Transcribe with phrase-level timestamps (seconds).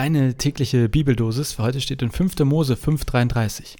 [0.00, 2.38] deine tägliche Bibeldosis für heute steht in 5.
[2.46, 3.76] Mose 5,33.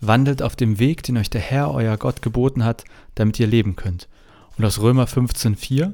[0.00, 3.76] Wandelt auf dem Weg, den euch der Herr, euer Gott, geboten hat, damit ihr leben
[3.76, 4.08] könnt.
[4.56, 5.92] Und aus Römer 15,4.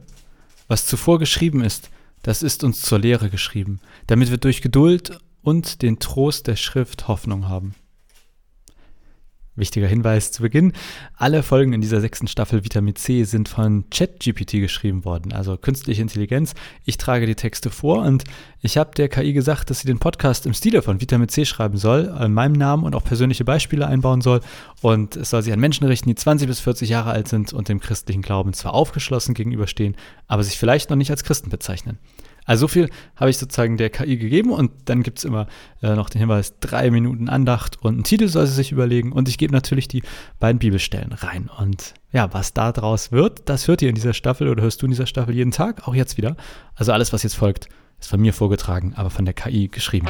[0.68, 1.90] Was zuvor geschrieben ist,
[2.22, 7.08] das ist uns zur Lehre geschrieben, damit wir durch Geduld und den Trost der Schrift
[7.08, 7.74] Hoffnung haben.
[9.56, 10.72] Wichtiger Hinweis zu Beginn.
[11.16, 16.02] Alle Folgen in dieser sechsten Staffel Vitamin C sind von ChatGPT geschrieben worden, also künstliche
[16.02, 16.54] Intelligenz.
[16.84, 18.24] Ich trage die Texte vor und
[18.60, 21.78] ich habe der KI gesagt, dass sie den Podcast im Stile von Vitamin C schreiben
[21.78, 24.40] soll, in meinem Namen und auch persönliche Beispiele einbauen soll.
[24.82, 27.68] Und es soll sich an Menschen richten, die 20 bis 40 Jahre alt sind und
[27.68, 31.98] dem christlichen Glauben zwar aufgeschlossen gegenüberstehen, aber sich vielleicht noch nicht als Christen bezeichnen.
[32.46, 35.48] Also so viel habe ich sozusagen der KI gegeben und dann gibt es immer
[35.82, 39.28] äh, noch den Hinweis, drei Minuten Andacht und einen Titel soll sie sich überlegen und
[39.28, 40.02] ich gebe natürlich die
[40.38, 41.50] beiden Bibelstellen rein.
[41.58, 44.86] Und ja, was da draus wird, das hört ihr in dieser Staffel oder hörst du
[44.86, 46.36] in dieser Staffel jeden Tag, auch jetzt wieder.
[46.76, 50.06] Also alles, was jetzt folgt, ist von mir vorgetragen, aber von der KI geschrieben.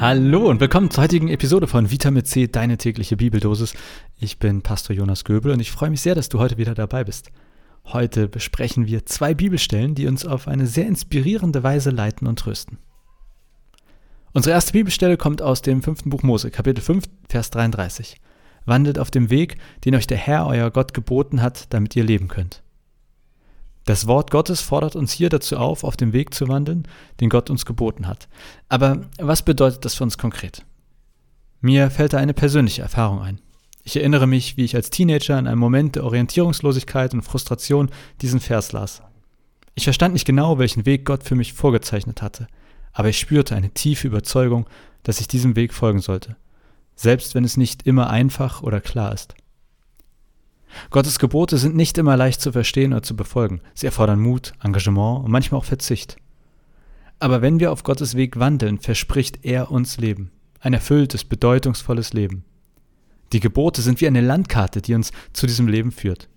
[0.00, 3.74] Hallo und willkommen zur heutigen Episode von Vitamin C, deine tägliche Bibeldosis.
[4.18, 7.04] Ich bin Pastor Jonas Göbel und ich freue mich sehr, dass du heute wieder dabei
[7.04, 7.30] bist.
[7.84, 12.78] Heute besprechen wir zwei Bibelstellen, die uns auf eine sehr inspirierende Weise leiten und trösten.
[14.32, 18.16] Unsere erste Bibelstelle kommt aus dem fünften Buch Mose, Kapitel 5, Vers 33.
[18.64, 22.28] Wandelt auf dem Weg, den euch der Herr, euer Gott, geboten hat, damit ihr leben
[22.28, 22.62] könnt.
[23.86, 26.86] Das Wort Gottes fordert uns hier dazu auf, auf dem Weg zu wandeln,
[27.20, 28.28] den Gott uns geboten hat.
[28.68, 30.64] Aber was bedeutet das für uns konkret?
[31.60, 33.40] Mir fällt da eine persönliche Erfahrung ein.
[33.90, 38.38] Ich erinnere mich, wie ich als Teenager in einem Moment der Orientierungslosigkeit und Frustration diesen
[38.38, 39.02] Vers las.
[39.74, 42.46] Ich verstand nicht genau, welchen Weg Gott für mich vorgezeichnet hatte,
[42.92, 44.68] aber ich spürte eine tiefe Überzeugung,
[45.02, 46.36] dass ich diesem Weg folgen sollte,
[46.94, 49.34] selbst wenn es nicht immer einfach oder klar ist.
[50.90, 53.60] Gottes Gebote sind nicht immer leicht zu verstehen oder zu befolgen.
[53.74, 56.16] Sie erfordern Mut, Engagement und manchmal auch Verzicht.
[57.18, 60.30] Aber wenn wir auf Gottes Weg wandeln, verspricht er uns Leben.
[60.60, 62.44] Ein erfülltes, bedeutungsvolles Leben.
[63.32, 66.28] Die Gebote sind wie eine Landkarte, die uns zu diesem Leben führt.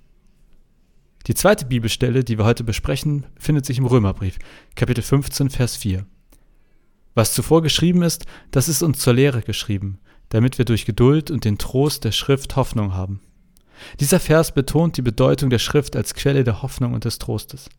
[1.28, 4.38] Die zweite Bibelstelle, die wir heute besprechen, findet sich im Römerbrief,
[4.76, 6.06] Kapitel 15, Vers 4.
[7.16, 10.00] Was zuvor geschrieben ist, das ist uns zur Lehre geschrieben,
[10.30, 13.22] damit wir durch Geduld und den Trost der Schrift Hoffnung haben.
[14.00, 17.70] Dieser Vers betont die Bedeutung der Schrift als Quelle der Hoffnung und des Trostes.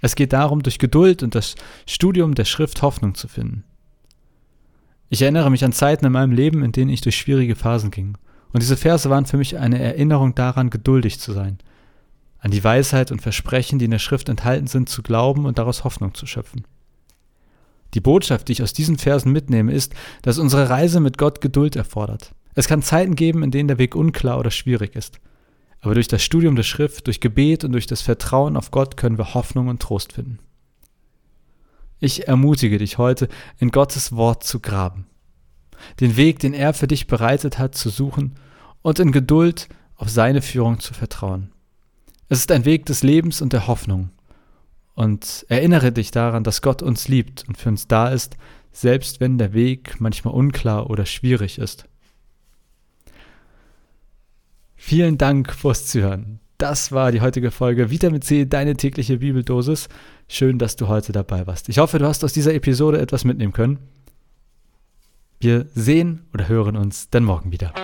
[0.00, 1.54] Es geht darum, durch Geduld und das
[1.86, 3.64] Studium der Schrift Hoffnung zu finden.
[5.08, 8.16] Ich erinnere mich an Zeiten in meinem Leben, in denen ich durch schwierige Phasen ging.
[8.52, 11.58] Und diese Verse waren für mich eine Erinnerung daran, geduldig zu sein,
[12.38, 15.84] an die Weisheit und Versprechen, die in der Schrift enthalten sind, zu glauben und daraus
[15.84, 16.66] Hoffnung zu schöpfen.
[17.94, 21.76] Die Botschaft, die ich aus diesen Versen mitnehme, ist, dass unsere Reise mit Gott Geduld
[21.76, 22.34] erfordert.
[22.54, 25.20] Es kann Zeiten geben, in denen der Weg unklar oder schwierig ist.
[25.80, 29.18] Aber durch das Studium der Schrift, durch Gebet und durch das Vertrauen auf Gott können
[29.18, 30.38] wir Hoffnung und Trost finden.
[31.98, 35.06] Ich ermutige dich heute, in Gottes Wort zu graben,
[36.00, 38.34] den Weg, den er für dich bereitet hat, zu suchen
[38.82, 41.52] und in Geduld auf seine Führung zu vertrauen.
[42.28, 44.10] Es ist ein Weg des Lebens und der Hoffnung.
[44.94, 48.36] Und erinnere dich daran, dass Gott uns liebt und für uns da ist,
[48.72, 51.86] selbst wenn der Weg manchmal unklar oder schwierig ist.
[54.74, 56.40] Vielen Dank fürs Zuhören.
[56.58, 59.88] Das war die heutige Folge Vitamin C, deine tägliche Bibeldosis.
[60.28, 61.68] Schön, dass du heute dabei warst.
[61.68, 63.78] Ich hoffe, du hast aus dieser Episode etwas mitnehmen können.
[65.42, 67.74] Wir sehen oder hören uns dann morgen wieder.